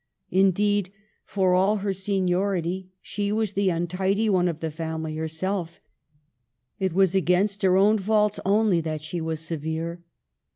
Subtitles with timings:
[0.31, 0.91] Indeed,
[1.27, 5.79] for all her seniority, she was the untidy one of the family herself;
[6.79, 10.01] it was against her own faults only that she was severe.